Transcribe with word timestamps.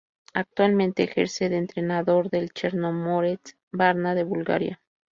Actualmente 0.33 1.03
ejerce 1.03 1.47
de 1.49 1.57
entrenador 1.57 2.31
del 2.31 2.49
Chernomorets 2.53 3.55
Varna 3.71 4.15
de 4.15 4.23
Bulgaria. 4.23 4.81